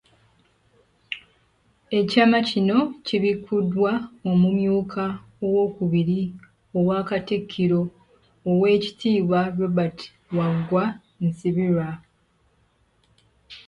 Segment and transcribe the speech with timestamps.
[1.99, 3.91] Ekyama kino kibikkuddwa
[4.29, 5.03] omumyuka
[5.45, 6.21] Owookubiri
[6.77, 7.81] owa Katikkiro,
[8.49, 9.99] Oweekitiibwa Robert
[10.37, 10.83] Waggwa
[11.25, 11.87] Nsibirwa.